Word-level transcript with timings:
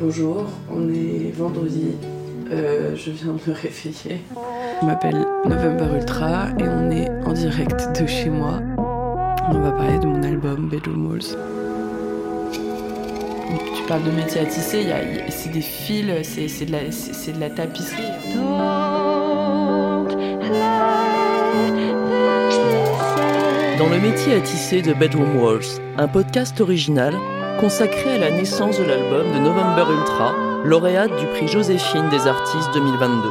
Bonjour, 0.00 0.46
on 0.70 0.88
est 0.88 1.32
vendredi. 1.36 1.92
Euh, 2.50 2.94
je 2.96 3.10
viens 3.10 3.32
de 3.32 3.50
me 3.50 3.54
réveiller. 3.54 4.22
Je 4.80 4.86
m'appelle 4.86 5.26
November 5.44 5.96
Ultra 5.96 6.48
et 6.58 6.68
on 6.68 6.90
est 6.90 7.08
en 7.26 7.32
direct 7.32 8.00
de 8.00 8.06
chez 8.06 8.30
moi. 8.30 8.60
On 8.78 9.58
va 9.60 9.72
parler 9.72 9.98
de 9.98 10.06
mon 10.06 10.22
album 10.22 10.68
Bedroom 10.68 11.10
Walls. 11.10 11.36
Tu 13.76 13.82
parles 13.88 14.04
de 14.04 14.10
métier 14.10 14.40
à 14.40 14.44
tisser, 14.44 14.86
c'est 15.28 15.50
des 15.52 15.60
fils, 15.60 16.06
c'est 16.24 16.64
de, 16.64 16.72
de 17.34 17.40
la 17.40 17.50
tapisserie. 17.50 18.91
Dans 23.82 23.88
le 23.88 23.98
métier 23.98 24.34
à 24.34 24.40
tisser 24.40 24.80
de 24.80 24.92
Bedroom 24.92 25.42
Walls, 25.42 25.80
un 25.98 26.06
podcast 26.06 26.60
original 26.60 27.16
consacré 27.58 28.10
à 28.10 28.18
la 28.18 28.30
naissance 28.30 28.78
de 28.78 28.84
l'album 28.84 29.26
de 29.34 29.40
November 29.40 29.86
Ultra, 29.92 30.36
lauréate 30.64 31.18
du 31.18 31.26
prix 31.26 31.48
Joséphine 31.48 32.08
des 32.08 32.28
artistes 32.28 32.72
2022. 32.74 33.28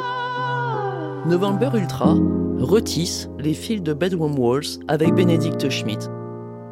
November 1.28 1.70
Ultra 1.74 2.18
retisse 2.60 3.30
les 3.40 3.54
fils 3.54 3.82
de 3.82 3.94
Bedroom 3.94 4.38
Walls 4.38 4.84
avec 4.90 5.16
Bénédicte 5.16 5.70
Schmidt. 5.70 6.10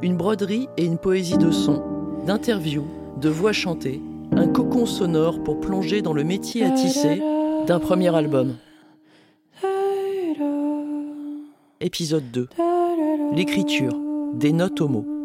Une 0.01 0.17
broderie 0.17 0.67
et 0.75 0.83
une 0.83 0.97
poésie 0.97 1.37
de 1.37 1.49
son, 1.49 1.81
d'interviews, 2.27 2.87
de 3.15 3.29
voix 3.29 3.53
chantées, 3.53 4.01
un 4.33 4.49
cocon 4.49 4.87
sonore 4.87 5.41
pour 5.41 5.61
plonger 5.61 6.01
dans 6.01 6.13
le 6.13 6.25
métier 6.25 6.65
à 6.65 6.71
tisser 6.71 7.21
d'un 7.65 7.79
premier 7.79 8.13
album. 8.13 8.55
Épisode 11.79 12.29
2. 12.29 12.49
L'écriture, 13.33 13.95
des 14.33 14.51
notes 14.51 14.81
aux 14.81 14.87
mots. 14.87 15.19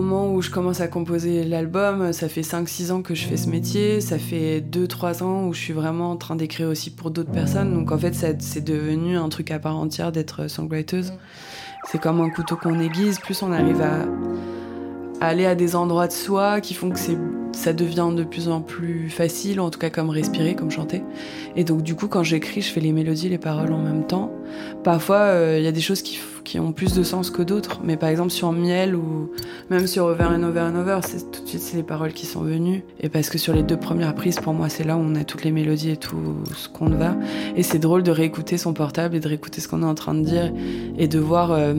Moment 0.00 0.32
où 0.32 0.42
je 0.42 0.50
commence 0.50 0.80
à 0.80 0.88
composer 0.88 1.44
l'album, 1.44 2.12
ça 2.12 2.28
fait 2.28 2.40
5-6 2.40 2.92
ans 2.92 3.02
que 3.02 3.14
je 3.14 3.26
fais 3.26 3.36
ce 3.36 3.48
métier, 3.48 4.00
ça 4.00 4.18
fait 4.18 4.60
2-3 4.60 5.22
ans 5.22 5.46
où 5.46 5.52
je 5.52 5.60
suis 5.60 5.72
vraiment 5.72 6.10
en 6.10 6.16
train 6.16 6.36
d'écrire 6.36 6.68
aussi 6.68 6.90
pour 6.90 7.10
d'autres 7.10 7.30
personnes, 7.30 7.74
donc 7.74 7.92
en 7.92 7.98
fait 7.98 8.14
c'est 8.14 8.64
devenu 8.64 9.16
un 9.16 9.28
truc 9.28 9.50
à 9.50 9.58
part 9.58 9.76
entière 9.76 10.12
d'être 10.12 10.48
songwriter. 10.48 11.02
C'est 11.84 12.00
comme 12.00 12.20
un 12.20 12.30
couteau 12.30 12.56
qu'on 12.56 12.78
aiguise, 12.80 13.18
plus 13.18 13.42
on 13.42 13.52
arrive 13.52 13.80
à 13.80 14.06
aller 15.20 15.46
à 15.46 15.54
des 15.54 15.76
endroits 15.76 16.06
de 16.06 16.12
soi 16.12 16.60
qui 16.60 16.74
font 16.74 16.90
que 16.90 16.98
ça 17.52 17.72
devient 17.72 18.08
de 18.16 18.24
plus 18.24 18.48
en 18.48 18.60
plus 18.62 19.10
facile, 19.10 19.60
en 19.60 19.70
tout 19.70 19.78
cas 19.78 19.90
comme 19.90 20.08
respirer, 20.10 20.54
comme 20.54 20.70
chanter. 20.70 21.02
Et 21.56 21.64
donc 21.64 21.82
du 21.82 21.94
coup, 21.94 22.08
quand 22.08 22.22
j'écris, 22.22 22.62
je 22.62 22.70
fais 22.70 22.80
les 22.80 22.92
mélodies, 22.92 23.28
les 23.28 23.38
paroles 23.38 23.72
en 23.72 23.82
même 23.82 24.06
temps. 24.06 24.32
Parfois, 24.82 25.16
euh, 25.16 25.56
il 25.58 25.64
y 25.64 25.68
a 25.68 25.72
des 25.72 25.80
choses 25.80 26.00
qui, 26.00 26.18
qui, 26.44 26.58
ont 26.58 26.72
plus 26.72 26.94
de 26.94 27.02
sens 27.02 27.30
que 27.30 27.42
d'autres. 27.42 27.80
Mais 27.84 27.96
par 27.96 28.08
exemple, 28.08 28.30
sur 28.30 28.52
Miel 28.52 28.94
ou 28.94 29.30
même 29.68 29.86
sur 29.86 30.06
Over 30.06 30.24
and 30.24 30.42
Over 30.42 30.60
and 30.60 30.76
Over, 30.76 31.00
c'est 31.02 31.30
tout 31.30 31.42
de 31.42 31.48
suite 31.48 31.60
c'est 31.60 31.76
les 31.76 31.82
paroles 31.82 32.12
qui 32.12 32.26
sont 32.26 32.40
venues. 32.40 32.82
Et 33.00 33.08
parce 33.08 33.28
que 33.28 33.38
sur 33.38 33.54
les 33.54 33.62
deux 33.62 33.76
premières 33.76 34.14
prises, 34.14 34.40
pour 34.40 34.54
moi, 34.54 34.68
c'est 34.68 34.84
là 34.84 34.96
où 34.96 35.00
on 35.00 35.14
a 35.14 35.24
toutes 35.24 35.44
les 35.44 35.52
mélodies 35.52 35.90
et 35.90 35.96
tout 35.96 36.36
ce 36.54 36.68
qu'on 36.68 36.88
va. 36.88 37.14
Et 37.56 37.62
c'est 37.62 37.78
drôle 37.78 38.02
de 38.02 38.10
réécouter 38.10 38.56
son 38.56 38.72
portable 38.72 39.16
et 39.16 39.20
de 39.20 39.28
réécouter 39.28 39.60
ce 39.60 39.68
qu'on 39.68 39.82
est 39.82 39.86
en 39.86 39.94
train 39.94 40.14
de 40.14 40.22
dire 40.22 40.52
et 40.98 41.08
de 41.08 41.18
voir, 41.18 41.52
euh, 41.52 41.74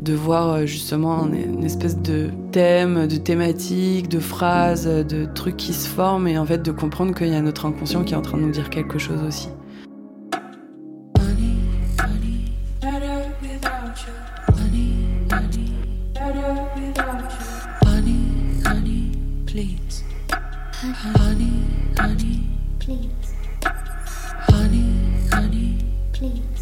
de 0.00 0.12
voir 0.12 0.48
euh, 0.52 0.66
justement 0.66 1.26
une 1.26 1.64
espèce 1.64 1.96
de 1.96 2.30
thème, 2.50 3.06
de 3.06 3.16
thématique, 3.16 4.08
de 4.08 4.18
phrases, 4.18 4.86
de 4.86 5.26
trucs 5.32 5.56
qui 5.56 5.72
se 5.72 5.88
forment 5.88 6.26
et 6.26 6.38
en 6.38 6.44
fait 6.44 6.62
de 6.62 6.72
comprendre 6.72 7.14
qu'il 7.14 7.28
y 7.28 7.34
a 7.34 7.40
notre 7.40 7.66
inconscient 7.66 8.04
qui 8.04 8.14
est 8.14 8.16
en 8.16 8.22
train 8.22 8.38
de 8.38 8.42
nous 8.42 8.50
dire 8.50 8.70
quelque 8.70 8.98
chose 8.98 9.22
aussi. 9.26 9.48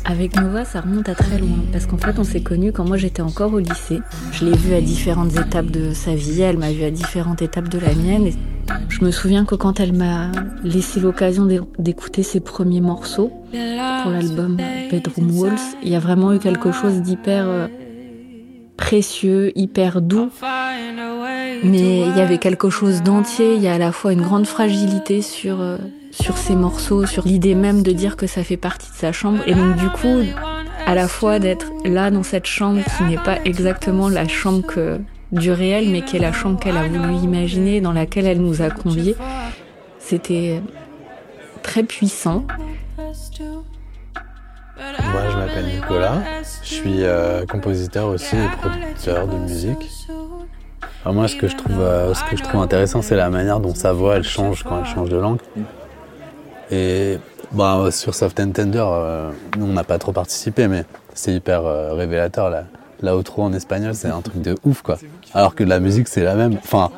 Avec 0.04 0.34
Nova, 0.34 0.64
ça 0.64 0.80
remonte 0.80 1.08
à 1.08 1.14
très 1.14 1.38
loin, 1.38 1.58
parce 1.72 1.86
qu'en 1.86 1.98
fait, 1.98 2.18
on 2.18 2.24
s'est 2.24 2.40
connus 2.40 2.72
quand 2.72 2.84
moi 2.84 2.96
j'étais 2.96 3.22
encore 3.22 3.52
au 3.52 3.60
lycée. 3.60 4.00
Je 4.32 4.44
l'ai 4.44 4.56
vue 4.56 4.74
à 4.74 4.80
différentes 4.80 5.36
étapes 5.36 5.70
de 5.70 5.92
sa 5.92 6.14
vie, 6.16 6.40
elle 6.40 6.58
m'a 6.58 6.72
vue 6.72 6.82
à 6.82 6.90
différentes 6.90 7.42
étapes 7.42 7.68
de 7.68 7.78
la 7.78 7.94
mienne. 7.94 8.26
Et 8.26 8.34
je 8.88 9.04
me 9.04 9.12
souviens 9.12 9.44
que 9.44 9.54
quand 9.54 9.78
elle 9.78 9.92
m'a 9.92 10.32
laissé 10.64 10.98
l'occasion 10.98 11.46
d'écouter 11.78 12.24
ses 12.24 12.40
premiers 12.40 12.80
morceaux 12.80 13.30
pour 13.52 14.10
l'album 14.10 14.56
Bedroom 14.90 15.38
Walls, 15.38 15.60
il 15.82 15.90
y 15.90 15.94
a 15.94 16.00
vraiment 16.00 16.32
eu 16.32 16.40
quelque 16.40 16.72
chose 16.72 17.02
d'hyper 17.02 17.44
euh, 17.46 17.68
précieux, 18.76 19.56
hyper 19.56 20.00
doux. 20.02 20.30
Mais 21.62 22.00
il 22.00 22.16
y 22.16 22.20
avait 22.20 22.38
quelque 22.38 22.70
chose 22.70 23.02
d'entier, 23.02 23.54
il 23.54 23.62
y 23.62 23.68
a 23.68 23.74
à 23.74 23.78
la 23.78 23.92
fois 23.92 24.12
une 24.12 24.22
grande 24.22 24.46
fragilité 24.46 25.22
sur, 25.22 25.60
euh, 25.60 25.76
sur 26.10 26.36
ces 26.36 26.54
morceaux, 26.54 27.06
sur 27.06 27.26
l'idée 27.26 27.54
même 27.54 27.82
de 27.82 27.92
dire 27.92 28.16
que 28.16 28.26
ça 28.26 28.42
fait 28.42 28.56
partie 28.56 28.90
de 28.90 28.96
sa 28.96 29.12
chambre. 29.12 29.40
Et 29.46 29.54
donc 29.54 29.76
du 29.76 29.88
coup, 29.90 30.22
à 30.86 30.94
la 30.94 31.08
fois 31.08 31.38
d'être 31.38 31.66
là 31.84 32.10
dans 32.10 32.22
cette 32.22 32.46
chambre 32.46 32.80
qui 32.96 33.04
n'est 33.04 33.18
pas 33.18 33.38
exactement 33.44 34.08
la 34.08 34.26
chambre 34.26 34.66
que, 34.66 35.00
du 35.32 35.52
réel, 35.52 35.90
mais 35.90 36.02
qui 36.02 36.16
est 36.16 36.20
la 36.20 36.32
chambre 36.32 36.58
qu'elle 36.58 36.76
a 36.76 36.88
voulu 36.88 37.14
imaginer, 37.14 37.80
dans 37.80 37.92
laquelle 37.92 38.26
elle 38.26 38.40
nous 38.40 38.62
a 38.62 38.70
conviés, 38.70 39.16
c'était 39.98 40.62
très 41.62 41.82
puissant. 41.82 42.46
Moi, 44.76 45.22
je 45.30 45.36
m'appelle 45.36 45.66
Nicolas. 45.66 46.22
Je 46.62 46.68
suis 46.68 47.04
euh, 47.04 47.44
compositeur 47.44 48.08
aussi 48.08 48.36
et 48.36 48.48
producteur 48.60 49.28
de 49.28 49.36
musique. 49.36 49.90
Moi, 51.06 51.28
ce 51.28 51.36
que 51.36 51.48
je 51.48 51.56
trouve, 51.56 51.80
euh, 51.80 52.14
ce 52.14 52.24
que 52.24 52.36
je 52.36 52.42
trouve 52.42 52.60
intéressant, 52.60 53.02
c'est 53.02 53.16
la 53.16 53.30
manière 53.30 53.60
dont 53.60 53.74
sa 53.74 53.92
voix 53.92 54.16
elle 54.16 54.24
change 54.24 54.62
quand 54.62 54.80
elle 54.80 54.86
change 54.86 55.08
de 55.08 55.16
langue. 55.16 55.40
Et 56.70 57.18
bah, 57.52 57.88
sur 57.90 58.14
Soft 58.14 58.38
and 58.40 58.50
Tender, 58.52 58.84
euh, 58.86 59.30
nous, 59.58 59.66
on 59.66 59.72
n'a 59.72 59.84
pas 59.84 59.98
trop 59.98 60.12
participé, 60.12 60.68
mais 60.68 60.84
c'est 61.14 61.32
hyper 61.32 61.62
révélateur. 61.94 62.50
La, 62.50 62.64
la 63.02 63.16
outro 63.16 63.42
en 63.42 63.52
espagnol, 63.52 63.94
c'est 63.94 64.08
un 64.08 64.20
truc 64.20 64.40
de 64.42 64.54
ouf, 64.64 64.82
quoi. 64.82 64.98
Alors 65.34 65.54
que 65.54 65.64
la 65.64 65.80
musique, 65.80 66.08
c'est 66.08 66.22
la 66.22 66.34
même. 66.34 66.58
Enfin, 66.62 66.90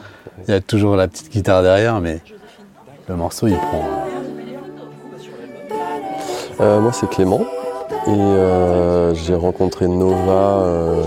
il 0.46 0.50
y 0.52 0.56
a 0.56 0.60
toujours 0.60 0.96
la 0.96 1.08
petite 1.08 1.30
guitare 1.30 1.62
derrière, 1.62 2.00
mais 2.00 2.20
le 3.08 3.16
morceau, 3.16 3.46
il 3.46 3.56
prend. 3.56 3.88
moi, 6.58 6.92
c'est 6.92 7.08
Clément. 7.08 7.44
Et 8.06 8.10
euh, 8.10 9.14
j'ai 9.14 9.34
rencontré 9.34 9.86
Nova 9.86 10.64
euh, 10.64 11.02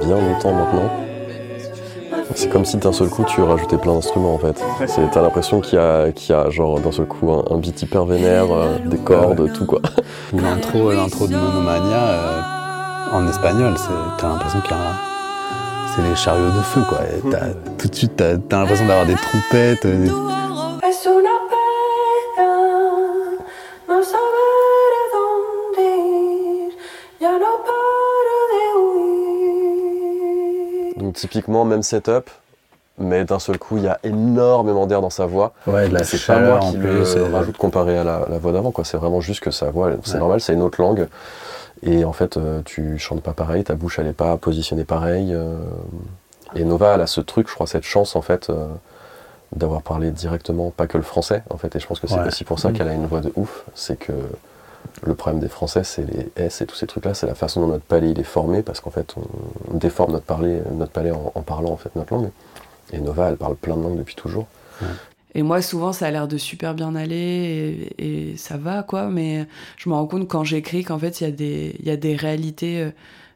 il 0.00 0.08
y 0.08 0.12
a 0.12 0.14
bien 0.14 0.28
longtemps 0.28 0.52
maintenant. 0.52 1.07
C'est 2.34 2.48
comme 2.50 2.64
si 2.64 2.76
d'un 2.76 2.92
seul 2.92 3.08
coup 3.08 3.24
tu 3.24 3.40
rajoutais 3.40 3.78
plein 3.78 3.94
d'instruments 3.94 4.34
en 4.34 4.38
fait. 4.38 4.62
T'as 5.12 5.22
l'impression 5.22 5.60
qu'il 5.60 5.78
y 5.78 5.82
a, 5.82 6.12
qu'il 6.12 6.34
y 6.34 6.38
a 6.38 6.50
genre 6.50 6.78
d'un 6.80 6.92
seul 6.92 7.06
coup 7.06 7.30
un, 7.30 7.56
beat 7.56 7.82
hyper 7.82 8.04
vénère, 8.04 8.46
euh, 8.52 8.78
des 8.84 8.98
cordes, 8.98 9.52
tout 9.52 9.66
quoi. 9.66 9.80
L'intro, 10.32 10.92
l'intro 10.92 11.26
de 11.26 11.36
Monomania 11.36 12.44
en 13.12 13.26
espagnol, 13.26 13.74
t'as 14.18 14.28
l'impression 14.28 14.60
qu'il 14.60 14.72
y 14.72 14.74
a 14.74 15.08
c'est 15.96 16.02
les 16.02 16.14
chariots 16.14 16.50
de 16.50 16.62
feu 16.62 16.82
quoi. 16.88 16.98
tout 17.78 17.88
de 17.88 17.94
suite 17.94 18.12
t'as, 18.16 18.32
as, 18.32 18.60
l'impression 18.60 18.86
d'avoir 18.86 19.06
des 19.06 19.14
trompettes. 19.14 19.86
Typiquement, 31.14 31.64
même 31.64 31.82
setup, 31.82 32.30
mais 32.98 33.24
d'un 33.24 33.38
seul 33.38 33.58
coup, 33.58 33.76
il 33.76 33.84
y 33.84 33.88
a 33.88 33.98
énormément 34.02 34.86
d'air 34.86 35.00
dans 35.00 35.10
sa 35.10 35.26
voix. 35.26 35.52
Ouais, 35.66 35.88
c'est 36.04 36.24
pas 36.26 36.40
moi 36.40 36.58
qui 36.58 36.76
le 36.76 37.02
rajoute 37.32 37.56
comparé 37.56 37.96
à 37.96 38.04
la, 38.04 38.38
voix 38.38 38.52
d'avant, 38.52 38.70
quoi. 38.70 38.84
C'est 38.84 38.96
vraiment 38.96 39.20
juste 39.20 39.40
que 39.40 39.50
sa 39.50 39.70
voix, 39.70 39.90
c'est 40.04 40.18
normal, 40.18 40.40
c'est 40.40 40.54
une 40.54 40.62
autre 40.62 40.80
langue. 40.80 41.08
Et 41.82 42.04
en 42.04 42.12
fait, 42.12 42.36
euh, 42.36 42.60
tu 42.64 42.98
chantes 42.98 43.22
pas 43.22 43.32
pareil, 43.32 43.62
ta 43.64 43.74
bouche 43.74 43.98
elle 43.98 44.08
est 44.08 44.12
pas 44.12 44.36
positionnée 44.36 44.84
pareil. 44.84 45.32
Euh, 45.32 45.56
Et 46.56 46.64
Nova, 46.64 46.94
elle 46.94 47.00
a 47.00 47.06
ce 47.06 47.20
truc, 47.20 47.48
je 47.48 47.54
crois, 47.54 47.66
cette 47.66 47.84
chance 47.84 48.16
en 48.16 48.22
fait 48.22 48.50
euh, 48.50 48.66
d'avoir 49.54 49.82
parlé 49.82 50.10
directement, 50.10 50.70
pas 50.70 50.88
que 50.88 50.96
le 50.96 51.04
français 51.04 51.44
en 51.50 51.56
fait. 51.56 51.76
Et 51.76 51.80
je 51.80 51.86
pense 51.86 52.00
que 52.00 52.08
c'est 52.08 52.20
aussi 52.26 52.44
pour 52.44 52.58
ça 52.58 52.70
mm. 52.70 52.72
qu'elle 52.72 52.88
a 52.88 52.94
une 52.94 53.06
voix 53.06 53.20
de 53.20 53.32
ouf. 53.36 53.64
C'est 53.74 53.96
que 53.96 54.12
le 55.06 55.14
problème 55.14 55.40
des 55.40 55.48
Français, 55.48 55.84
c'est 55.84 56.04
les 56.04 56.28
S 56.36 56.60
et 56.60 56.66
tous 56.66 56.76
ces 56.76 56.86
trucs-là, 56.86 57.14
c'est 57.14 57.26
la 57.26 57.34
façon 57.34 57.60
dont 57.60 57.68
notre 57.68 57.84
palais 57.84 58.10
il 58.10 58.18
est 58.18 58.24
formé, 58.24 58.62
parce 58.62 58.80
qu'en 58.80 58.90
fait, 58.90 59.14
on, 59.16 59.76
déforme 59.76 60.12
notre, 60.12 60.24
palais, 60.24 60.62
notre 60.72 60.92
palais 60.92 61.12
en, 61.12 61.42
parlant 61.42 61.70
en 61.70 61.76
fait 61.76 61.94
notre 61.96 62.14
langue. 62.14 62.30
Et 62.92 63.00
Nova, 63.00 63.28
elle 63.28 63.36
parle 63.36 63.56
plein 63.56 63.76
de 63.76 63.82
langues 63.82 63.98
depuis 63.98 64.14
toujours. 64.14 64.46
Et 65.34 65.42
moi, 65.42 65.60
souvent, 65.60 65.92
ça 65.92 66.06
a 66.06 66.10
l'air 66.10 66.26
de 66.26 66.38
super 66.38 66.74
bien 66.74 66.94
aller 66.94 67.92
et, 67.98 68.36
ça 68.36 68.56
va, 68.56 68.82
quoi. 68.82 69.08
Mais 69.08 69.46
je 69.76 69.88
me 69.88 69.94
rends 69.94 70.06
compte 70.06 70.26
quand 70.26 70.42
j'écris 70.42 70.84
qu'en 70.84 70.98
fait, 70.98 71.20
il 71.20 71.24
y, 71.84 71.90
a 71.90 71.96
des, 71.96 72.16
réalités, 72.16 72.80
euh, 72.80 72.90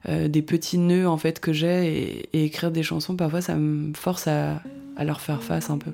euh, 0.09 0.29
des 0.29 0.43
petits 0.43 0.79
nœuds, 0.79 1.06
en 1.06 1.19
fait, 1.19 1.39
que 1.39 1.53
j'ai. 1.53 2.29
Et, 2.33 2.44
écrire 2.44 2.71
des 2.71 2.83
chansons, 2.83 3.15
parfois, 3.15 3.43
ça 3.43 3.56
me 3.56 3.93
force 3.94 4.27
à 4.27 4.62
leur 4.99 5.21
faire 5.21 5.43
face 5.43 5.69
un 5.69 5.79
peu. 5.79 5.93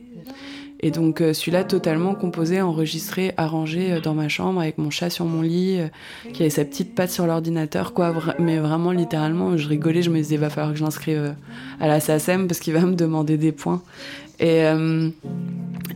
Et 0.81 0.91
donc 0.91 1.21
euh, 1.21 1.33
celui-là 1.33 1.65
totalement 1.65 2.15
composé, 2.15 2.61
enregistré, 2.61 3.33
arrangé 3.37 3.93
euh, 3.93 4.01
dans 4.01 4.15
ma 4.15 4.29
chambre 4.29 4.61
avec 4.61 4.79
mon 4.79 4.91
chat 4.91 5.11
sur 5.11 5.25
mon 5.25 5.43
lit, 5.43 5.79
euh, 5.79 5.89
qui 6.33 6.43
avait 6.43 6.51
sa 6.51 6.65
petite 6.65 6.95
patte 6.95 7.11
sur 7.11 7.27
l'ordinateur, 7.27 7.93
quoi. 7.93 8.15
Mais 8.39 8.59
vraiment 8.59 8.93
littéralement, 8.93 9.57
je 9.57 9.69
rigolais, 9.69 10.03
je 10.03 10.11
me 10.11 10.19
disais 10.19 10.37
va 10.37 10.51
falloir 10.51 10.73
que 10.73 10.79
je 10.79 10.85
l'inscrive 10.85 11.35
à 11.81 11.89
la 11.89 11.99
SACEM 11.99 12.47
parce 12.47 12.61
qu'il 12.61 12.75
va 12.75 12.81
me 12.81 12.95
demander 12.95 13.37
des 13.37 13.53
points. 13.53 13.83
Et 14.41 14.65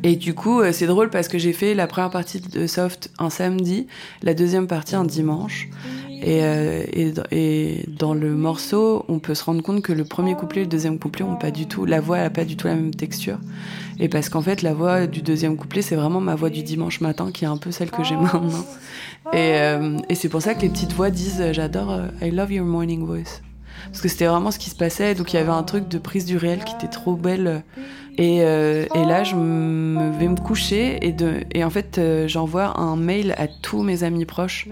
et 0.05 0.17
du 0.17 0.35
coup, 0.35 0.63
c'est 0.73 0.87
drôle 0.87 1.11
parce 1.11 1.29
que 1.29 1.39
j'ai 1.39 1.53
fait 1.53 1.75
la 1.75 1.87
première 1.87 2.11
partie 2.11 2.41
de 2.41 2.67
Soft 2.67 3.13
un 3.21 3.31
samedi, 3.31 3.87
la 4.23 4.35
deuxième 4.35 4.67
partie 4.67 4.97
un 4.97 5.05
dimanche. 5.05 5.69
Et, 6.23 6.39
et, 6.39 7.13
et, 7.33 7.85
dans 7.89 8.15
le 8.15 8.35
morceau, 8.35 9.05
on 9.09 9.19
peut 9.19 9.35
se 9.35 9.45
rendre 9.45 9.63
compte 9.63 9.83
que 9.83 9.93
le 9.93 10.05
premier 10.05 10.35
couplet 10.35 10.61
et 10.61 10.65
le 10.65 10.71
deuxième 10.71 10.99
couplet 10.99 11.25
ont 11.25 11.37
pas 11.37 11.51
du 11.51 11.67
tout, 11.67 11.85
la 11.85 12.01
voix 12.01 12.19
n'a 12.19 12.31
pas 12.31 12.45
du 12.45 12.57
tout 12.57 12.69
la 12.69 12.77
même 12.77 12.95
texture. 12.95 13.39
Et 13.99 14.09
parce 14.09 14.29
qu'en 14.29 14.43
fait, 14.43 14.63
la 14.63 14.75
voix 14.75 15.07
du 15.07 15.23
deuxième 15.23 15.57
couplet, 15.57 15.83
c'est 15.83 15.97
vraiment 15.97 16.21
ma 16.21 16.35
voix 16.35 16.51
du 16.51 16.63
dimanche 16.63 17.01
matin, 17.01 17.31
qui 17.33 17.45
est 17.45 17.49
un 17.49 17.57
peu 17.57 17.71
celle 17.71 17.91
que 17.91 18.03
j'ai 18.05 18.17
maintenant. 18.17 18.65
Et, 19.33 19.55
euh, 19.55 19.99
et 20.09 20.15
c'est 20.15 20.29
pour 20.29 20.43
ça 20.43 20.55
que 20.55 20.63
les 20.63 20.69
petites 20.69 20.93
voix 20.93 21.11
disent 21.11 21.41
euh, 21.41 21.53
J'adore, 21.53 21.93
euh, 21.93 22.09
I 22.21 22.31
love 22.31 22.53
your 22.53 22.67
morning 22.67 23.07
voice. 23.07 23.41
Parce 23.87 24.01
que 24.01 24.09
c'était 24.09 24.27
vraiment 24.27 24.51
ce 24.51 24.59
qui 24.59 24.71
se 24.71 24.77
passait. 24.77 25.15
Donc 25.15 25.33
il 25.33 25.37
y 25.37 25.39
avait 25.39 25.51
un 25.51 25.63
truc 25.63 25.89
de 25.89 25.99
prise 25.99 26.25
du 26.25 26.37
réel 26.37 26.65
qui 26.65 26.75
était 26.75 26.89
trop 26.89 27.15
belle. 27.15 27.63
Et, 28.19 28.39
et 28.39 29.05
là, 29.07 29.25
je 29.25 29.35
vais 29.35 30.29
me 30.29 30.37
coucher 30.37 30.99
et, 31.01 31.13
de, 31.13 31.41
et 31.53 31.65
en 31.65 31.71
fait, 31.71 31.99
j'envoie 32.27 32.79
un 32.79 32.95
mail 32.95 33.35
à 33.39 33.49
tous 33.49 33.83
mes 33.83 34.05
amis 34.05 34.27
proches 34.27 34.69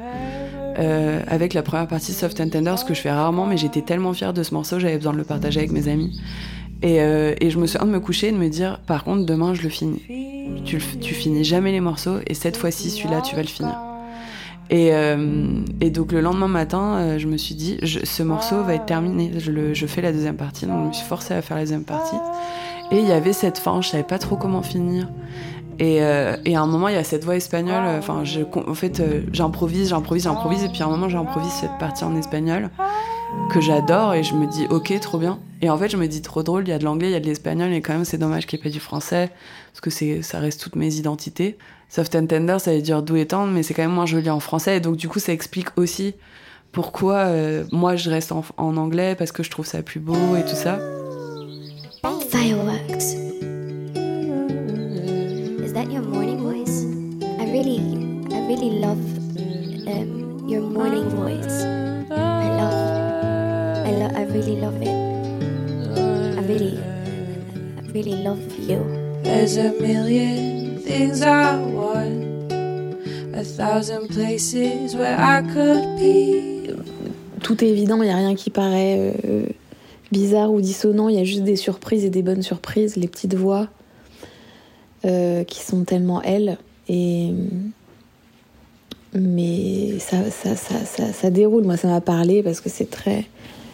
avec 0.76 1.54
la 1.54 1.62
première 1.62 1.86
partie 1.86 2.12
Soft 2.12 2.40
and 2.40 2.48
Tender, 2.48 2.74
ce 2.76 2.84
que 2.84 2.94
je 2.94 3.00
fais 3.00 3.10
rarement, 3.10 3.46
mais 3.46 3.56
j'étais 3.56 3.82
tellement 3.82 4.12
fière 4.12 4.32
de 4.32 4.42
ce 4.42 4.54
morceau, 4.54 4.78
j'avais 4.78 4.96
besoin 4.96 5.12
de 5.12 5.18
le 5.18 5.24
partager 5.24 5.60
avec 5.60 5.72
mes 5.72 5.88
amis. 5.88 6.20
Et, 6.82 7.00
euh, 7.00 7.34
et, 7.40 7.50
je 7.50 7.58
me 7.58 7.66
souviens 7.66 7.86
de 7.86 7.92
me 7.92 8.00
coucher 8.00 8.28
et 8.28 8.32
de 8.32 8.38
me 8.38 8.48
dire, 8.48 8.80
par 8.86 9.04
contre, 9.04 9.26
demain, 9.26 9.52
je 9.52 9.62
le 9.62 9.68
finis. 9.68 10.02
Tu, 10.64 10.78
tu 11.00 11.14
finis 11.14 11.44
jamais 11.44 11.72
les 11.72 11.80
morceaux, 11.80 12.16
et 12.26 12.34
cette 12.34 12.56
fois-ci, 12.56 12.90
celui-là, 12.90 13.20
tu 13.20 13.36
vas 13.36 13.42
le 13.42 13.48
finir. 13.48 13.76
Et, 14.70 14.94
euh, 14.94 15.62
et, 15.80 15.90
donc 15.90 16.12
le 16.12 16.20
lendemain 16.20 16.48
matin, 16.48 16.96
euh, 16.96 17.18
je 17.18 17.26
me 17.26 17.36
suis 17.36 17.54
dit, 17.54 17.78
ce 17.82 18.22
morceau 18.22 18.62
va 18.62 18.74
être 18.74 18.86
terminé. 18.86 19.32
Je, 19.36 19.50
le, 19.50 19.74
je, 19.74 19.86
fais 19.86 20.00
la 20.00 20.12
deuxième 20.12 20.36
partie, 20.36 20.64
donc 20.66 20.84
je 20.84 20.88
me 20.88 20.92
suis 20.92 21.06
forcée 21.06 21.34
à 21.34 21.42
faire 21.42 21.56
la 21.56 21.64
deuxième 21.64 21.84
partie. 21.84 22.16
Et 22.92 22.98
il 22.98 23.06
y 23.06 23.12
avait 23.12 23.32
cette 23.32 23.58
fin, 23.58 23.80
je 23.82 23.88
savais 23.88 24.04
pas 24.04 24.18
trop 24.18 24.36
comment 24.36 24.62
finir. 24.62 25.08
Et, 25.80 26.02
euh, 26.02 26.36
et 26.44 26.54
à 26.54 26.60
un 26.60 26.66
moment, 26.66 26.88
il 26.88 26.94
y 26.94 26.98
a 26.98 27.04
cette 27.04 27.24
voix 27.24 27.34
espagnole. 27.34 27.84
Enfin, 27.98 28.22
en 28.54 28.74
fait, 28.74 29.02
j'improvise, 29.32 29.88
j'improvise, 29.88 30.24
j'improvise, 30.24 30.62
et 30.64 30.68
puis 30.68 30.82
à 30.82 30.86
un 30.86 30.90
moment, 30.90 31.08
j'improvise 31.08 31.50
cette 31.52 31.76
partie 31.78 32.04
en 32.04 32.14
espagnol 32.14 32.70
que 33.50 33.60
j'adore 33.60 34.14
et 34.14 34.22
je 34.22 34.34
me 34.34 34.46
dis 34.46 34.66
ok 34.70 34.98
trop 35.00 35.18
bien. 35.18 35.38
Et 35.62 35.70
en 35.70 35.78
fait 35.78 35.88
je 35.88 35.96
me 35.96 36.06
dis 36.06 36.22
trop 36.22 36.42
drôle 36.42 36.64
il 36.66 36.70
y 36.70 36.72
a 36.72 36.78
de 36.78 36.84
l'anglais 36.84 37.08
il 37.08 37.12
y 37.12 37.16
a 37.16 37.20
de 37.20 37.26
l'espagnol 37.26 37.72
et 37.72 37.80
quand 37.80 37.92
même 37.92 38.04
c'est 38.04 38.18
dommage 38.18 38.46
qu'il 38.46 38.58
n'y 38.58 38.62
ait 38.62 38.64
pas 38.64 38.72
du 38.72 38.80
français 38.80 39.30
parce 39.72 39.80
que 39.80 40.22
ça 40.22 40.38
reste 40.38 40.60
toutes 40.60 40.76
mes 40.76 40.94
identités. 40.96 41.58
Soft 41.88 42.14
and 42.14 42.26
tender 42.26 42.58
ça 42.58 42.72
veut 42.72 42.82
dire 42.82 43.02
doux 43.02 43.16
et 43.16 43.26
tendre 43.26 43.52
mais 43.52 43.62
c'est 43.62 43.74
quand 43.74 43.82
même 43.82 43.92
moins 43.92 44.06
joli 44.06 44.30
en 44.30 44.40
français 44.40 44.76
et 44.76 44.80
donc 44.80 44.96
du 44.96 45.08
coup 45.08 45.18
ça 45.18 45.32
explique 45.32 45.68
aussi 45.76 46.14
pourquoi 46.72 47.16
euh, 47.16 47.64
moi 47.72 47.96
je 47.96 48.10
reste 48.10 48.32
en, 48.32 48.44
anglais 48.58 49.16
parce 49.16 49.32
que 49.32 49.42
je 49.42 49.50
trouve 49.50 49.66
ça 49.66 49.82
plus 49.82 50.00
beau 50.00 50.36
et 50.36 50.44
tout 50.44 50.56
ça 50.56 50.78
really 58.50 58.80
love 58.80 58.98
um, 59.86 60.48
your 60.48 60.62
morning 60.62 61.08
voice. 61.10 61.62
I 64.12 64.24
really 64.24 64.56
love 64.56 64.82
it. 64.82 64.88
I 66.38 66.42
really, 66.50 66.76
I 67.78 67.82
really 67.92 68.16
love 68.24 68.42
you. 68.58 68.80
There's 69.22 69.56
a 69.56 69.70
million 69.80 70.78
things 70.80 71.22
I 71.22 71.56
want, 71.56 72.52
a 73.34 73.44
thousand 73.44 74.08
places 74.08 74.96
where 74.96 75.16
I 75.16 75.42
could 75.42 75.96
be. 75.96 76.74
Tout 77.42 77.64
est 77.64 77.68
évident, 77.68 78.02
il 78.02 78.06
n'y 78.06 78.10
a 78.10 78.16
rien 78.16 78.34
qui 78.34 78.50
paraît 78.50 79.14
euh, 79.24 79.46
bizarre 80.10 80.52
ou 80.52 80.60
dissonant, 80.60 81.08
il 81.08 81.16
y 81.16 81.20
a 81.20 81.24
juste 81.24 81.44
des 81.44 81.56
surprises 81.56 82.04
et 82.04 82.10
des 82.10 82.22
bonnes 82.22 82.42
surprises, 82.42 82.96
les 82.96 83.08
petites 83.08 83.34
voix 83.34 83.68
euh, 85.04 85.44
qui 85.44 85.60
sont 85.60 85.84
tellement 85.84 86.20
elles. 86.22 86.58
Et 86.88 87.32
mais 89.14 89.98
ça, 89.98 90.16
ça, 90.30 90.54
ça, 90.56 90.84
ça, 90.84 91.12
ça 91.12 91.30
déroule. 91.30 91.64
Moi, 91.64 91.76
ça 91.76 91.88
m'a 91.88 92.00
parlé 92.00 92.42
parce 92.42 92.60
que 92.60 92.68
c'est 92.68 92.90
très, 92.90 93.24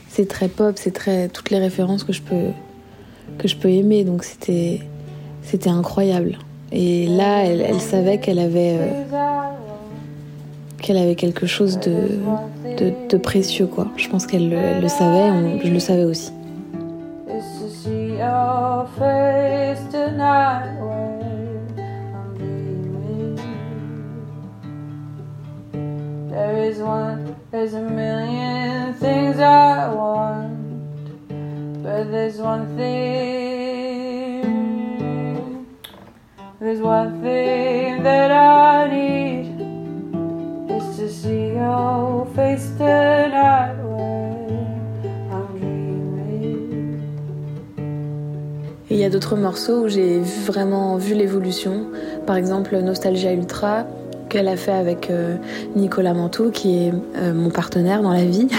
c'est 0.09 0.29
très 0.29 0.49
pop, 0.49 0.77
c'est 0.77 0.93
très 0.93 1.29
toutes 1.29 1.51
les 1.51 1.59
références 1.59 2.05
que 2.05 2.13
je 2.13 2.23
peux 2.23 2.51
que 3.39 3.49
je 3.49 3.57
peux 3.57 3.69
aimer. 3.71 4.05
Donc 4.05 4.25
c'était 4.25 4.81
c'était 5.43 5.71
incroyable. 5.71 6.39
Et 6.73 7.07
là, 7.07 7.45
elle, 7.45 7.81
savait 7.81 8.19
qu'elle 8.19 8.41
avait 8.41 8.77
euh, 8.79 9.05
qu'elle 10.83 10.97
avait 10.97 11.15
quelque 11.15 11.47
chose 11.47 11.79
de, 11.79 12.09
de, 13.09 13.17
précieux 13.17 13.67
quoi. 13.67 13.89
Je 13.97 14.09
pense 14.09 14.27
qu'elle 14.27 14.51
le, 14.51 14.89
savait, 14.89 15.61
je 15.65 15.71
le 15.71 15.79
savais 15.79 16.05
aussi. 16.05 16.33
There's 26.67 27.75
a 27.75 27.81
million 27.81 28.93
things 28.95 29.39
I 29.39 29.89
want, 29.89 30.51
but 31.81 32.11
there's 32.11 32.39
one 32.39 32.77
thing. 32.77 34.43
There's 36.59 36.81
one 36.81 37.23
thing 37.23 38.03
that 38.03 38.33
I 38.33 38.89
need 38.91 39.61
is 40.69 40.97
to 40.97 41.09
see 41.09 41.55
your 41.55 42.27
face 42.35 42.69
tonight 42.77 43.77
I'm 45.31 45.47
dreaming. 45.61 46.99
Et 48.91 48.95
il 48.95 48.99
y 48.99 49.05
a 49.05 49.09
d'autres 49.09 49.37
morceaux 49.37 49.85
où 49.85 49.89
j'ai 49.89 50.19
vraiment 50.19 50.97
vu 50.97 51.15
l'évolution. 51.15 51.87
Par 52.27 52.35
exemple, 52.35 52.77
Nostalgia 52.79 53.33
Ultra, 53.33 53.87
qu'elle 54.29 54.49
a 54.49 54.57
fait 54.57 54.73
avec 54.73 55.11
euh, 55.11 55.37
Nicolas 55.75 56.15
Manteau, 56.15 56.51
qui 56.51 56.77
est 56.77 56.93
euh, 57.17 57.33
mon 57.35 57.51
partenaire 57.51 58.03
dans 58.03 58.13
la 58.13 58.25
vie. 58.25 58.49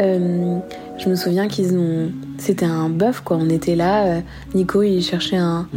Euh, 0.00 0.56
je 0.98 1.08
me 1.08 1.14
souviens 1.14 1.48
qu'ils 1.48 1.76
ont. 1.76 2.10
C'était 2.38 2.64
un 2.64 2.88
bœuf, 2.88 3.20
quoi. 3.20 3.36
On 3.38 3.48
était 3.48 3.76
là. 3.76 4.20
Nico, 4.54 4.82
il 4.82 5.02
cherchait 5.02 5.36
un. 5.36 5.68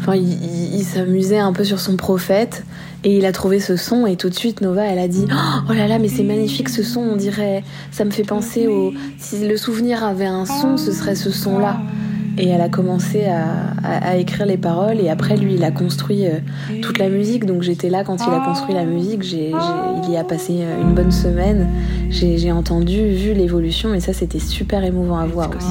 Enfin, 0.00 0.14
il, 0.14 0.82
s'amusait 0.84 1.38
un 1.38 1.52
peu 1.52 1.64
sur 1.64 1.80
son 1.80 1.96
prophète. 1.96 2.64
Et 3.02 3.18
il 3.18 3.26
a 3.26 3.32
trouvé 3.32 3.60
ce 3.60 3.76
son. 3.76 4.06
Et 4.06 4.16
tout 4.16 4.30
de 4.30 4.34
suite, 4.34 4.60
Nova, 4.60 4.84
elle 4.84 4.98
a 4.98 5.08
dit 5.08 5.26
Oh 5.68 5.72
là 5.72 5.86
là, 5.88 5.98
mais 5.98 6.08
c'est 6.08 6.22
magnifique 6.22 6.68
ce 6.68 6.82
son. 6.82 7.00
On 7.00 7.16
dirait. 7.16 7.64
Ça 7.90 8.04
me 8.04 8.10
fait 8.10 8.22
penser 8.22 8.66
au. 8.68 8.92
Si 9.18 9.46
le 9.46 9.56
souvenir 9.56 10.04
avait 10.04 10.26
un 10.26 10.46
son, 10.46 10.76
ce 10.76 10.92
serait 10.92 11.16
ce 11.16 11.30
son-là. 11.30 11.78
Et 12.36 12.48
elle 12.48 12.60
a 12.60 12.68
commencé 12.68 13.26
à, 13.26 14.16
écrire 14.16 14.46
les 14.46 14.56
paroles 14.56 15.00
et 15.00 15.08
après 15.08 15.36
lui 15.36 15.54
il 15.54 15.64
a 15.64 15.70
construit 15.70 16.26
euh, 16.26 16.38
toute 16.82 16.98
la 16.98 17.08
musique. 17.08 17.44
Donc 17.44 17.62
j'étais 17.62 17.90
là 17.90 18.04
quand 18.04 18.16
il 18.26 18.32
a 18.32 18.40
construit 18.40 18.74
la 18.74 18.84
musique, 18.84 19.22
j'ai, 19.22 19.52
il 20.04 20.10
y 20.10 20.16
a 20.16 20.24
passé 20.24 20.60
euh, 20.60 20.82
une 20.82 20.94
bonne 20.94 21.12
semaine. 21.12 21.68
J'ai, 22.10 22.52
entendu, 22.52 23.10
vu 23.10 23.34
l'évolution 23.34 23.94
et 23.94 24.00
ça 24.00 24.12
c'était 24.12 24.38
super 24.38 24.84
émouvant 24.84 25.18
à 25.18 25.26
voir 25.26 25.50
aussi. 25.50 25.66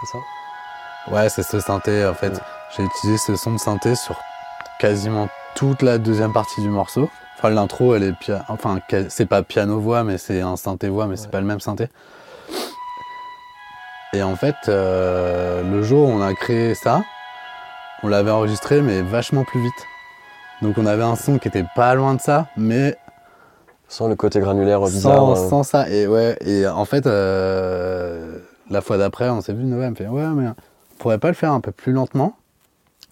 C'est 0.00 0.12
ça? 0.12 0.18
Ouais, 1.12 1.28
c'est 1.28 1.42
ce 1.42 1.60
synthé 1.60 2.06
en 2.06 2.14
fait. 2.14 2.40
J'ai 2.76 2.82
utilisé 2.84 3.18
ce 3.18 3.36
son 3.36 3.54
de 3.54 3.58
synthé 3.58 3.94
sur 3.94 4.16
quasiment 4.78 5.28
toute 5.54 5.82
la 5.82 5.98
deuxième 5.98 6.32
partie 6.32 6.60
du 6.60 6.68
morceau. 6.68 7.08
Enfin, 7.38 7.50
l'intro, 7.50 7.94
elle 7.94 8.02
est 8.02 8.32
enfin, 8.48 8.80
c'est 9.08 9.26
pas 9.26 9.42
piano-voix, 9.44 10.02
mais 10.02 10.18
c'est 10.18 10.40
un 10.40 10.56
synthé-voix, 10.56 11.06
mais 11.06 11.16
c'est 11.16 11.30
pas 11.30 11.40
le 11.40 11.46
même 11.46 11.60
synthé. 11.60 11.88
Et 14.12 14.22
en 14.22 14.34
fait, 14.36 14.56
euh, 14.68 15.62
le 15.62 15.82
jour 15.82 16.08
où 16.08 16.10
on 16.12 16.20
a 16.22 16.34
créé 16.34 16.74
ça, 16.74 17.02
on 18.02 18.08
l'avait 18.08 18.30
enregistré, 18.30 18.80
mais 18.82 19.02
vachement 19.02 19.44
plus 19.44 19.60
vite. 19.62 19.86
Donc 20.62 20.78
on 20.78 20.86
avait 20.86 21.02
un 21.04 21.14
son 21.14 21.38
qui 21.38 21.46
était 21.48 21.66
pas 21.76 21.94
loin 21.94 22.14
de 22.14 22.20
ça, 22.20 22.46
mais 22.56 22.96
Sans 23.86 24.08
le 24.08 24.16
côté 24.16 24.40
granulaire 24.40 24.80
bizarre. 24.80 25.36
sans, 25.36 25.44
euh, 25.44 25.48
sans 25.48 25.62
ça. 25.62 25.88
Et 25.90 26.06
ouais, 26.08 26.36
et 26.40 26.66
en 26.66 26.84
fait, 26.84 27.06
euh, 27.06 28.38
la 28.70 28.80
fois 28.80 28.98
d'après, 28.98 29.28
on 29.30 29.40
s'est 29.42 29.52
vu, 29.52 29.62
elle 29.62 29.90
me 29.90 29.94
fait 29.94 30.08
Ouais, 30.08 30.26
mais 30.34 30.48
on 30.48 30.54
pourrait 30.98 31.18
pas 31.18 31.28
le 31.28 31.34
faire 31.34 31.52
un 31.52 31.60
peu 31.60 31.70
plus 31.70 31.92
lentement 31.92 32.34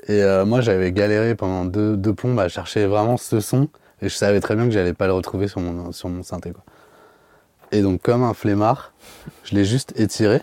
Et 0.08 0.22
euh, 0.22 0.44
moi, 0.44 0.60
j'avais 0.62 0.90
galéré 0.92 1.34
pendant 1.36 1.64
deux, 1.64 1.96
deux 1.96 2.12
plombes 2.14 2.40
à 2.40 2.48
chercher 2.48 2.86
vraiment 2.86 3.16
ce 3.16 3.38
son, 3.40 3.68
et 4.02 4.08
je 4.08 4.14
savais 4.14 4.40
très 4.40 4.54
bien 4.56 4.64
que 4.66 4.70
j'allais 4.70 4.94
pas 4.94 5.06
le 5.06 5.12
retrouver 5.12 5.48
sur 5.48 5.60
mon, 5.60 5.92
sur 5.92 6.08
mon 6.08 6.22
synthé. 6.22 6.52
Quoi. 6.52 6.62
Et 7.72 7.82
donc, 7.82 8.02
comme 8.02 8.22
un 8.22 8.34
flemmard, 8.34 8.92
je 9.44 9.54
l'ai 9.54 9.64
juste 9.64 9.98
étiré. 9.98 10.42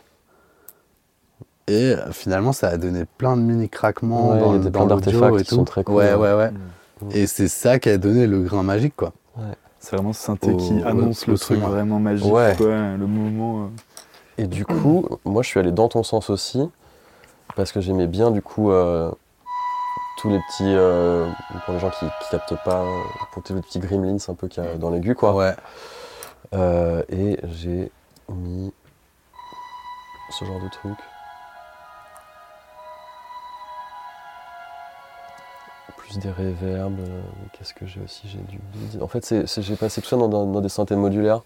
Et 1.68 1.94
euh, 1.94 2.12
finalement, 2.12 2.52
ça 2.52 2.68
a 2.70 2.78
donné 2.78 3.06
plein 3.18 3.38
de 3.38 3.42
mini 3.42 3.70
craquements 3.70 4.32
Ouais, 4.32 4.40
dans, 4.40 4.58
dans 4.70 4.86
d'artefacts 4.86 5.36
et 5.36 5.44
qui 5.44 5.50
tout. 5.50 5.56
sont 5.56 5.64
très 5.64 5.84
cool, 5.84 5.96
Ouais, 5.96 6.14
ouais, 6.14 6.34
ouais. 6.34 6.52
Mm. 6.52 7.10
Et 7.12 7.28
c'est 7.28 7.48
ça 7.48 7.80
qui 7.80 7.90
a 7.90 7.98
donné 7.98 8.28
le 8.28 8.42
grain 8.42 8.64
magique, 8.64 8.96
quoi. 8.96 9.14
C'est 9.80 9.96
vraiment 9.96 10.14
ce 10.14 10.22
synthé 10.22 10.52
Au- 10.52 10.58
qui 10.58 10.82
annonce 10.84 11.28
le 11.28 11.36
son, 11.38 11.46
truc 11.56 11.64
ouais. 11.64 11.70
vraiment 11.70 12.00
magique, 12.00 12.32
Ouais. 12.32 12.54
quoi, 12.58 12.68
le 12.98 13.08
moment. 13.08 13.64
euh. 13.66 13.68
Et 14.38 14.48
du 14.48 14.66
coup, 14.66 15.08
moi 15.26 15.44
je 15.44 15.48
suis 15.50 15.60
allé 15.60 15.72
dans 15.72 15.88
ton 15.90 16.04
sens 16.04 16.30
aussi, 16.30 16.60
parce 17.56 17.72
que 17.72 17.82
j'aimais 17.82 18.08
bien 18.08 18.32
du 18.32 18.42
coup 18.42 18.72
euh, 18.72 19.12
tous 20.24 20.30
les 20.30 20.40
petits, 20.40 20.64
euh, 20.74 21.28
pour 21.66 21.74
les 21.74 21.82
gens 21.82 21.90
qui, 21.90 22.06
qui 22.06 22.30
captent 22.32 22.56
pas, 22.64 22.82
pour 23.34 23.44
tous 23.44 23.54
les 23.54 23.62
petits 23.62 23.80
gremlins 23.80 24.16
un 24.30 24.34
peu 24.36 24.48
qu'il 24.48 24.64
y 24.64 24.66
a 24.66 24.76
dans 24.78 24.90
l'aigu 24.90 25.16
quoi. 25.16 25.34
Ouais. 25.36 25.54
Euh, 26.54 27.04
et 27.10 27.38
j'ai 27.44 27.92
mis 28.30 28.74
ce 30.40 30.46
genre 30.46 30.62
de 30.62 30.70
truc. 30.70 30.98
Plus 35.98 36.18
des 36.20 36.32
réverbes. 36.32 37.02
Qu'est-ce 37.52 37.74
que 37.74 37.86
j'ai 37.86 38.00
aussi? 38.02 38.22
J'ai 38.30 38.38
du 38.40 38.60
lead. 38.76 39.04
En 39.04 39.08
fait, 39.10 39.26
c'est- 39.26 39.46
c'est- 39.46 39.62
j'ai 39.62 39.76
passé 39.76 40.02
tout 40.02 40.08
ça 40.08 40.16
dans, 40.16 40.30
dans- 40.30 40.46
dans 40.46 40.62
des 40.62 40.70
synthés 40.70 40.96
modulaires. 40.96 41.42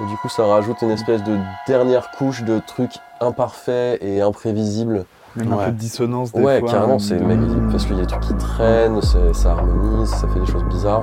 Et 0.00 0.06
du 0.06 0.16
coup, 0.16 0.30
ça 0.30 0.46
rajoute 0.46 0.80
une 0.80 0.90
espèce 0.90 1.22
de 1.24 1.38
dernière 1.66 2.10
couche 2.12 2.42
de 2.42 2.58
trucs 2.66 2.94
imparfaits 3.20 4.02
et 4.02 4.22
imprévisibles. 4.22 5.04
Même 5.36 5.52
un 5.52 5.56
Ouais. 5.56 5.64
peu 5.66 5.72
de 5.72 5.76
dissonance 5.78 6.32
des 6.32 6.40
Ouais, 6.40 6.60
fois. 6.60 6.70
carrément, 6.70 6.94
hein, 6.94 6.98
c'est 7.00 7.16
de- 7.18 7.70
parce 7.70 7.84
qu'il 7.86 7.96
y 7.96 7.98
a 7.98 8.02
des 8.02 8.06
trucs 8.06 8.22
qui 8.22 8.34
traînent, 8.34 9.00
ça 9.02 9.50
harmonise, 9.50 10.08
ça 10.08 10.28
fait 10.28 10.40
des 10.40 10.46
choses 10.46 10.64
bizarres. 10.64 11.02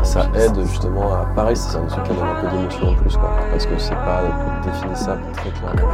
Et 0.00 0.04
ça 0.04 0.26
aide 0.34 0.58
justement 0.66 1.12
à. 1.12 1.26
Pareil, 1.34 1.56
c'est 1.56 1.76
un 1.78 1.86
truc 1.86 2.02
qui 2.04 2.10
donne 2.14 2.26
un 2.26 2.40
peu 2.40 2.56
d'émotion 2.56 2.88
en 2.88 2.94
plus, 2.94 3.16
quoi. 3.16 3.30
Parce 3.50 3.64
que 3.66 3.78
c'est 3.78 3.94
pas 3.94 4.20
définissable 4.64 5.22
très 5.32 5.50
clairement. 5.50 5.88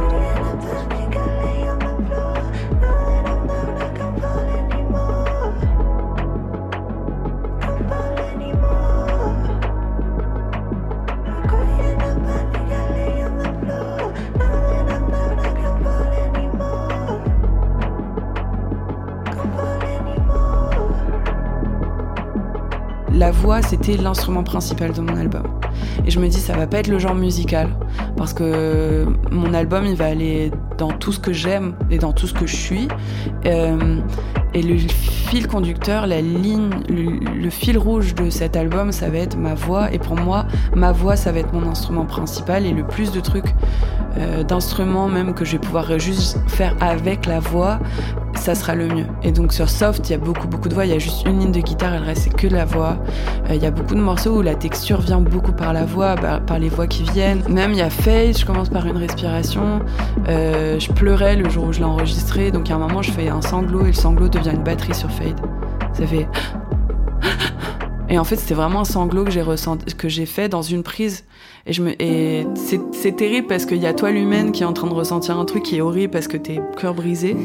C'était 23.61 23.97
l'instrument 23.97 24.43
principal 24.43 24.93
de 24.93 25.01
mon 25.01 25.15
album. 25.17 25.43
Et 26.05 26.11
je 26.11 26.19
me 26.19 26.27
dis, 26.27 26.39
ça 26.39 26.55
va 26.55 26.67
pas 26.67 26.77
être 26.77 26.87
le 26.87 26.99
genre 26.99 27.15
musical, 27.15 27.69
parce 28.15 28.33
que 28.33 29.05
mon 29.31 29.53
album, 29.53 29.85
il 29.85 29.95
va 29.95 30.05
aller 30.05 30.51
dans 30.77 30.91
tout 30.91 31.11
ce 31.11 31.19
que 31.19 31.33
j'aime 31.33 31.75
et 31.89 31.97
dans 31.97 32.13
tout 32.13 32.27
ce 32.27 32.33
que 32.33 32.45
je 32.45 32.55
suis. 32.55 32.87
Euh, 33.45 33.99
et 34.53 34.61
le 34.61 34.77
fil 34.77 35.47
conducteur, 35.47 36.07
la 36.07 36.21
ligne, 36.21 36.69
le, 36.89 37.19
le 37.33 37.49
fil 37.49 37.77
rouge 37.77 38.15
de 38.15 38.29
cet 38.29 38.55
album, 38.55 38.91
ça 38.91 39.09
va 39.09 39.17
être 39.17 39.37
ma 39.37 39.55
voix. 39.55 39.91
Et 39.91 39.99
pour 39.99 40.15
moi, 40.15 40.45
ma 40.75 40.91
voix, 40.91 41.15
ça 41.15 41.31
va 41.31 41.39
être 41.39 41.53
mon 41.53 41.67
instrument 41.67 42.05
principal. 42.05 42.65
Et 42.65 42.71
le 42.71 42.85
plus 42.85 43.11
de 43.11 43.19
trucs, 43.19 43.53
euh, 44.17 44.43
d'instruments 44.43 45.07
même 45.07 45.33
que 45.33 45.45
je 45.45 45.53
vais 45.53 45.59
pouvoir 45.59 45.99
juste 45.99 46.39
faire 46.47 46.75
avec 46.81 47.25
la 47.25 47.39
voix, 47.39 47.79
ça 48.39 48.55
sera 48.55 48.75
le 48.75 48.87
mieux. 48.87 49.05
Et 49.23 49.31
donc 49.31 49.53
sur 49.53 49.69
Soft, 49.69 50.09
il 50.09 50.13
y 50.13 50.15
a 50.15 50.17
beaucoup 50.17 50.47
beaucoup 50.47 50.69
de 50.69 50.73
voix, 50.73 50.85
il 50.85 50.91
y 50.91 50.95
a 50.95 50.99
juste 50.99 51.25
une 51.25 51.39
ligne 51.39 51.51
de 51.51 51.59
guitare, 51.59 51.93
et 51.95 51.99
le 51.99 52.05
reste 52.05 52.33
que 52.33 52.47
de 52.47 52.55
la 52.55 52.65
voix. 52.65 52.97
Euh, 53.49 53.55
Il 53.55 53.61
y 53.61 53.65
a 53.65 53.71
beaucoup 53.71 53.95
de 53.95 54.01
morceaux 54.01 54.37
où 54.37 54.41
la 54.41 54.55
texture 54.55 55.01
vient 55.01 55.21
beaucoup 55.21 55.51
par 55.51 55.73
la 55.73 55.85
voix, 55.85 56.15
bah, 56.15 56.39
par 56.39 56.59
les 56.59 56.69
voix 56.69 56.87
qui 56.87 57.03
viennent. 57.03 57.43
Même 57.49 57.71
il 57.71 57.77
y 57.77 57.81
a 57.81 57.89
Fade, 57.89 58.37
je 58.37 58.45
commence 58.45 58.69
par 58.69 58.85
une 58.87 58.97
respiration. 58.97 59.79
Euh, 60.27 60.79
je 60.79 60.91
pleurais 60.91 61.35
le 61.35 61.49
jour 61.49 61.65
où 61.65 61.73
je 61.73 61.79
l'ai 61.79 61.85
enregistré, 61.85 62.51
donc 62.51 62.71
à 62.71 62.75
un 62.75 62.79
moment 62.79 63.01
je 63.01 63.11
fais 63.11 63.29
un 63.29 63.41
sanglot 63.41 63.83
et 63.83 63.87
le 63.87 63.93
sanglot 63.93 64.29
devient 64.29 64.51
une 64.53 64.63
batterie 64.63 64.95
sur 64.95 65.11
Fade. 65.11 65.39
Ça 65.93 66.07
fait 66.07 66.27
et 68.09 68.17
en 68.17 68.23
fait, 68.23 68.37
c'était 68.37 68.55
vraiment 68.55 68.81
un 68.81 68.85
sanglot 68.85 69.25
que 69.25 69.31
j'ai 69.31 69.43
ressenti, 69.43 69.93
que 69.95 70.09
j'ai 70.09 70.25
fait 70.25 70.49
dans 70.49 70.63
une 70.63 70.81
prise. 70.81 71.23
Et 71.67 71.73
je 71.73 71.83
me, 71.83 72.01
et 72.01 72.47
c'est, 72.55 73.15
terrible 73.15 73.47
parce 73.47 73.65
qu'il 73.65 73.77
y 73.77 73.85
a 73.85 73.93
toi 73.93 74.11
l'humaine 74.11 74.51
qui 74.51 74.63
est 74.63 74.65
en 74.65 74.73
train 74.73 74.87
de 74.87 74.93
ressentir 74.93 75.37
un 75.37 75.45
truc 75.45 75.63
qui 75.63 75.77
est 75.77 75.81
horrible 75.81 76.11
parce 76.11 76.27
que 76.27 76.37
t'es 76.37 76.59
cœur 76.79 76.95
brisé. 76.95 77.35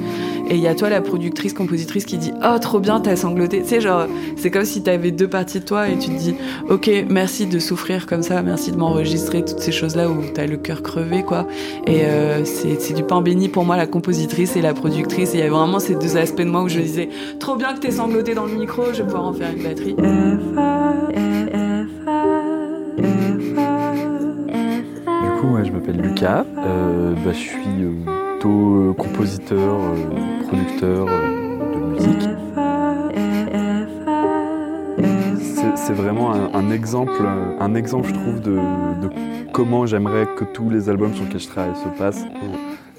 Et 0.49 0.55
il 0.55 0.61
y 0.61 0.69
a 0.69 0.75
toi 0.75 0.89
la 0.89 1.03
productrice, 1.03 1.53
compositrice 1.53 2.07
qui 2.07 2.17
dit 2.17 2.33
Oh, 2.43 2.59
trop 2.59 2.81
bien, 2.81 3.01
t'as 3.01 3.17
sangloté. 3.17 3.63
Tu 3.63 3.69
sais, 3.69 3.81
genre, 3.81 4.07
c'est 4.37 4.51
comme 4.51 4.65
si 4.65 4.83
t'avais 4.83 5.11
deux 5.11 5.29
parties 5.29 5.61
de 5.61 5.65
toi 5.65 5.89
et 5.89 5.99
tu 5.99 6.11
te 6.11 6.19
dis 6.19 6.35
Ok, 6.71 6.91
merci 7.11 7.47
de 7.47 7.59
souffrir 7.59 8.07
comme 8.07 8.23
ça, 8.23 8.41
merci 8.43 8.73
de 8.73 8.77
m'enregistrer, 8.77 9.45
toutes 9.45 9.61
ces 9.61 9.73
choses-là 9.73 10.09
où 10.09 10.17
t'as 10.33 10.47
le 10.47 10.57
cœur 10.57 10.83
crevé, 10.83 11.23
quoi. 11.23 11.47
Et 11.87 12.05
euh, 12.05 12.45
c'est, 12.45 12.95
du 12.95 13.03
pain 13.03 13.21
béni 13.21 13.49
pour 13.49 13.65
moi, 13.65 13.77
la 13.77 13.87
compositrice 13.87 14.57
et 14.57 14.63
la 14.63 14.73
productrice. 14.73 15.35
Et 15.35 15.39
il 15.39 15.41
y 15.41 15.43
avait 15.43 15.51
vraiment 15.51 15.81
ces 15.81 15.97
deux 15.97 16.17
aspects 16.17 16.41
de 16.41 16.51
moi 16.51 16.63
où 16.63 16.69
je 16.69 16.81
disais 16.81 17.11
Trop 17.41 17.57
bien 17.57 17.75
que 17.75 17.81
t'aies 17.81 17.91
sangloté 17.91 18.35
dans 18.35 18.47
le 18.47 18.55
micro, 18.55 18.85
je 18.93 18.99
vais 18.99 19.05
pouvoir 19.05 19.25
en 19.25 19.33
faire 19.35 19.51
une 19.55 19.63
batterie. 19.63 19.97
Du 25.23 25.41
coup, 25.41 25.55
ouais, 25.55 25.65
je 25.65 25.73
m'appelle 25.73 26.01
Lucas. 26.01 26.45
Euh, 26.59 27.15
bah, 27.25 27.33
je 27.33 27.39
suis 27.39 27.57
plutôt 27.59 28.75
euh, 28.91 28.93
compositeur, 28.95 29.75
euh, 29.81 30.43
producteur 30.47 31.07
de 31.07 31.81
musique. 31.93 32.29
C'est- 35.77 35.93
vraiment 35.93 36.33
un, 36.33 36.71
exemple, 36.71 37.13
un 37.61 37.75
exemple, 37.75 38.09
je 38.09 38.15
trouve, 38.15 38.41
de, 38.41 38.59
comment 39.53 39.85
j'aimerais 39.87 40.27
que 40.37 40.45
tous 40.45 40.71
les 40.71 40.89
albums 40.89 41.13
sur 41.15 41.25
lesquels 41.25 41.41
je 41.41 41.49
travaille 41.49 41.75
se 41.77 41.99
passent. 41.99 42.25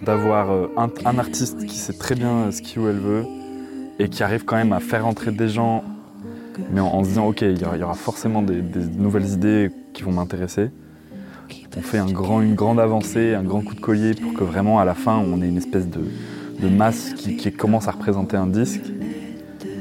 D'avoir 0.03 0.49
un, 0.77 0.89
un 1.05 1.17
artiste 1.17 1.65
qui 1.65 1.77
sait 1.77 1.93
très 1.93 2.15
bien 2.15 2.51
ce 2.51 2.61
qu'il 2.61 2.81
ou 2.81 2.87
elle 2.87 2.99
veut 2.99 3.23
et 3.97 4.07
qui 4.09 4.23
arrive 4.23 4.45
quand 4.45 4.55
même 4.55 4.71
à 4.73 4.79
faire 4.79 5.07
entrer 5.07 5.31
des 5.31 5.47
gens, 5.49 5.83
mais 6.71 6.79
en, 6.81 6.87
en 6.87 7.03
se 7.03 7.09
disant, 7.09 7.27
ok, 7.27 7.41
il 7.41 7.61
y 7.61 7.65
aura, 7.65 7.75
il 7.77 7.81
y 7.81 7.83
aura 7.83 7.93
forcément 7.93 8.41
des, 8.41 8.61
des 8.61 8.85
nouvelles 8.97 9.27
idées 9.29 9.71
qui 9.93 10.03
vont 10.03 10.11
m'intéresser. 10.11 10.69
On 11.77 11.81
fait 11.81 11.97
un 11.97 12.05
grand, 12.05 12.41
une 12.41 12.55
grande 12.55 12.79
avancée, 12.79 13.33
un 13.35 13.43
grand 13.43 13.61
coup 13.61 13.75
de 13.75 13.81
collier 13.81 14.13
pour 14.13 14.33
que 14.33 14.43
vraiment 14.43 14.79
à 14.79 14.85
la 14.85 14.93
fin 14.93 15.17
on 15.17 15.41
ait 15.41 15.47
une 15.47 15.57
espèce 15.57 15.87
de, 15.87 15.99
de 16.59 16.69
masse 16.69 17.13
qui, 17.15 17.35
qui 17.35 17.51
commence 17.51 17.87
à 17.87 17.91
représenter 17.91 18.37
un 18.37 18.47
disque. 18.47 18.81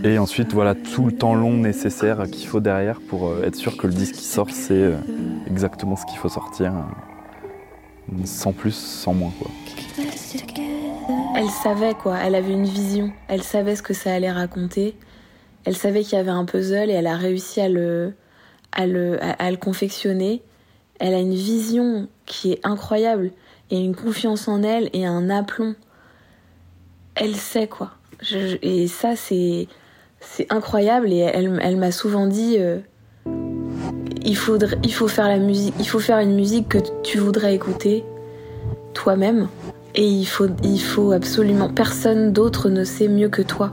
Et 0.03 0.19
ensuite 0.19 0.53
voilà 0.53 0.75
tout 0.75 1.07
le 1.07 1.13
temps 1.13 1.35
long 1.35 1.57
nécessaire 1.57 2.25
qu'il 2.31 2.47
faut 2.49 2.61
derrière 2.61 3.01
pour 3.01 3.29
euh, 3.29 3.45
être 3.45 3.55
sûr 3.55 3.77
que 3.77 3.87
le 3.87 3.93
disque 3.95 4.17
qui 4.17 4.25
sort 4.25 4.51
c'est 4.51 4.75
euh, 4.75 4.97
exactement 5.47 5.97
ce 5.97 6.05
qu'il 6.05 6.19
faut 6.19 6.29
sortir. 6.29 6.73
euh, 6.75 8.17
sans 8.25 8.53
plus, 8.53 8.75
sans 8.75 9.15
moins 9.15 9.33
quoi. 9.39 9.51
Elle 11.37 11.49
savait 11.49 11.95
quoi, 11.95 12.19
elle 12.19 12.35
avait 12.35 12.53
une 12.53 12.65
vision, 12.65 13.13
elle 13.29 13.43
savait 13.43 13.77
ce 13.77 13.83
que 13.83 13.95
ça 13.95 14.13
allait 14.13 14.31
raconter, 14.33 14.97
elle 15.65 15.77
savait 15.77 16.03
qu'il 16.03 16.19
y 16.19 16.21
avait 16.21 16.31
un 16.31 16.45
puzzle 16.45 16.91
et 16.91 16.95
elle 16.95 17.07
a 17.07 17.17
réussi 17.17 17.61
à 17.61 17.69
le, 17.69 18.13
à 18.73 18.87
le, 18.87 19.19
à, 19.21 19.51
le 19.51 19.57
confectionner. 19.57 20.43
Elle 20.99 21.15
a 21.15 21.19
une 21.19 21.35
vision 21.35 22.09
qui 22.27 22.53
est 22.53 22.61
incroyable 22.65 23.31
et 23.71 23.79
une 23.79 23.95
confiance 23.95 24.49
en 24.49 24.63
elle 24.63 24.91
et 24.93 25.07
un 25.07 25.31
aplomb. 25.31 25.75
Elle 27.15 27.37
sait 27.37 27.67
quoi. 27.67 27.93
Et 28.63 28.87
ça 28.87 29.17
c'est 29.17 29.69
c'est 30.21 30.51
incroyable 30.51 31.13
et 31.13 31.19
elle, 31.19 31.59
elle 31.63 31.77
m'a 31.77 31.93
souvent 31.93 32.27
dit 32.27 32.57
euh, 32.59 32.79
il 34.25 34.39
il 34.83 34.95
faut 34.95 35.09
faire 35.09 35.29
la 35.29 35.39
musique 35.39 35.75
il 35.79 35.87
faut 35.87 35.99
faire 35.99 36.19
une 36.19 36.35
musique 36.35 36.69
que 36.69 36.79
tu 37.03 37.19
voudrais 37.19 37.55
écouter 37.55 38.05
toi-même 38.95 39.49
et 39.95 40.07
il 40.07 40.27
faut, 40.27 40.49
il 40.63 40.81
faut 40.81 41.13
absolument. 41.13 41.69
Personne 41.69 42.33
d'autre 42.33 42.69
ne 42.69 42.85
sait 42.85 43.09
mieux 43.09 43.29
que 43.29 43.43
toi. 43.43 43.73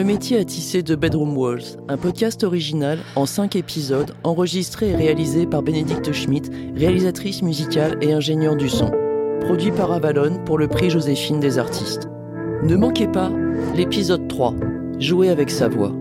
Le 0.00 0.06
métier 0.06 0.38
à 0.38 0.44
tisser 0.46 0.82
de 0.82 0.94
Bedroom 0.94 1.36
Walls, 1.36 1.76
un 1.88 1.98
podcast 1.98 2.42
original 2.42 3.00
en 3.16 3.26
5 3.26 3.54
épisodes 3.54 4.14
enregistré 4.24 4.88
et 4.88 4.96
réalisé 4.96 5.44
par 5.44 5.62
Bénédicte 5.62 6.10
Schmidt, 6.12 6.50
réalisatrice 6.74 7.42
musicale 7.42 7.98
et 8.00 8.14
ingénieure 8.14 8.56
du 8.56 8.70
son. 8.70 8.90
Produit 9.42 9.72
par 9.72 9.92
Avalon 9.92 10.42
pour 10.46 10.56
le 10.56 10.68
prix 10.68 10.88
Joséphine 10.88 11.38
des 11.38 11.58
artistes. 11.58 12.08
Ne 12.62 12.76
manquez 12.76 13.08
pas 13.08 13.30
l'épisode 13.76 14.26
3, 14.26 14.54
Jouer 14.98 15.28
avec 15.28 15.50
sa 15.50 15.68
voix. 15.68 15.92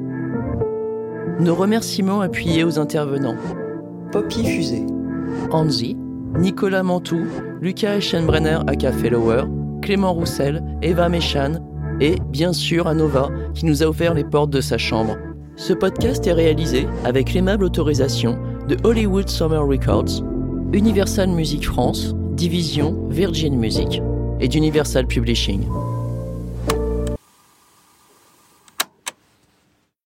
Nos 1.41 1.55
remerciements 1.55 2.21
appuyés 2.21 2.63
aux 2.63 2.79
intervenants. 2.79 3.35
Poppy 4.13 4.45
Fusée, 4.45 4.85
Anzi, 5.51 5.97
Nicolas 6.37 6.83
Mantoux, 6.83 7.27
Lucas 7.59 7.97
Eschenbrenner 7.97 8.59
aka 8.65 8.93
Fellower, 8.93 9.43
Clément 9.81 10.13
Roussel, 10.13 10.63
Eva 10.81 11.09
Méchan 11.09 11.59
et, 11.99 12.15
bien 12.29 12.53
sûr, 12.53 12.87
à 12.87 12.93
Nova, 12.93 13.29
qui 13.53 13.65
nous 13.65 13.83
a 13.83 13.87
offert 13.87 14.13
les 14.13 14.23
portes 14.23 14.49
de 14.49 14.61
sa 14.61 14.77
chambre. 14.77 15.17
Ce 15.55 15.73
podcast 15.73 16.25
est 16.27 16.33
réalisé 16.33 16.87
avec 17.03 17.33
l'aimable 17.33 17.65
autorisation 17.65 18.37
de 18.67 18.77
Hollywood 18.83 19.27
Summer 19.27 19.65
Records, 19.67 20.23
Universal 20.71 21.29
Music 21.29 21.65
France, 21.65 22.15
Division 22.33 23.07
Virgin 23.09 23.57
Music 23.57 24.01
et 24.39 24.47
d'Universal 24.47 25.07
Publishing. 25.07 25.63